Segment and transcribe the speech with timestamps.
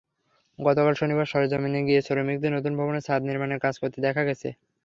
[0.59, 4.49] গতকাল শনিবার সরেজমিেন গিয়ে শ্রমিকদের নতুন ভবনের ছাদ নির্মাণের কাজ করতে দেখা গেছে।